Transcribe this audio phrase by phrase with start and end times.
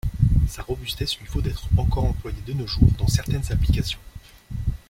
[0.47, 3.99] Sa robustesse lui vaut d'être encore employé de nos jours dans certaines applications.